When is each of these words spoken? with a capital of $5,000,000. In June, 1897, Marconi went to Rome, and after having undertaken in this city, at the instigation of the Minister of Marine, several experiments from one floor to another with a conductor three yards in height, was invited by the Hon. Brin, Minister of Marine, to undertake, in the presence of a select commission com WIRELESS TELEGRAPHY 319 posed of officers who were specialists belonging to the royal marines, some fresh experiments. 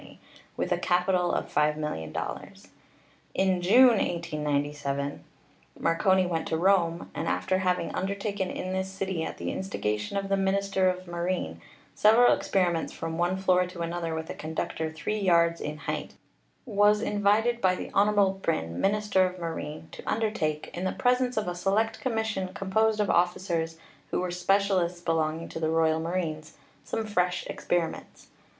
with 0.57 0.71
a 0.71 0.79
capital 0.79 1.31
of 1.31 1.45
$5,000,000. 1.53 2.69
In 3.35 3.61
June, 3.61 3.99
1897, 3.99 5.23
Marconi 5.77 6.25
went 6.25 6.47
to 6.47 6.57
Rome, 6.57 7.11
and 7.13 7.27
after 7.27 7.59
having 7.59 7.93
undertaken 7.93 8.49
in 8.49 8.73
this 8.73 8.89
city, 8.89 9.23
at 9.23 9.37
the 9.37 9.51
instigation 9.51 10.17
of 10.17 10.27
the 10.27 10.35
Minister 10.35 10.89
of 10.89 11.05
Marine, 11.07 11.61
several 11.93 12.33
experiments 12.33 12.91
from 12.91 13.19
one 13.19 13.37
floor 13.37 13.67
to 13.67 13.81
another 13.81 14.15
with 14.15 14.27
a 14.31 14.33
conductor 14.33 14.89
three 14.89 15.19
yards 15.19 15.61
in 15.61 15.77
height, 15.77 16.15
was 16.65 16.99
invited 17.03 17.61
by 17.61 17.75
the 17.75 17.91
Hon. 17.93 18.39
Brin, 18.41 18.81
Minister 18.81 19.27
of 19.27 19.37
Marine, 19.37 19.87
to 19.91 20.09
undertake, 20.11 20.75
in 20.75 20.83
the 20.83 20.93
presence 20.93 21.37
of 21.37 21.47
a 21.47 21.53
select 21.53 22.01
commission 22.01 22.47
com 22.55 22.71
WIRELESS 22.71 22.97
TELEGRAPHY 22.97 22.97
319 22.97 22.97
posed 22.97 22.99
of 22.99 23.09
officers 23.11 23.79
who 24.09 24.19
were 24.19 24.31
specialists 24.31 24.99
belonging 25.01 25.47
to 25.47 25.59
the 25.59 25.69
royal 25.69 25.99
marines, 25.99 26.57
some 26.83 27.05
fresh 27.05 27.45
experiments. 27.45 28.29